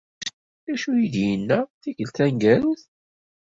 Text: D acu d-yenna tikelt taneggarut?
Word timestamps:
D 0.65 0.67
acu 0.73 0.91
d-yenna 1.13 1.59
tikelt 1.81 2.15
taneggarut? 2.17 2.81